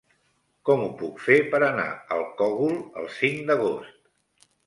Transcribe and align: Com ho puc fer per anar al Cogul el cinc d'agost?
Com 0.67 0.79
ho 0.85 0.87
puc 1.01 1.19
fer 1.25 1.37
per 1.51 1.59
anar 1.67 1.85
al 2.17 2.25
Cogul 2.41 2.73
el 3.01 3.13
cinc 3.19 3.47
d'agost? 3.51 4.51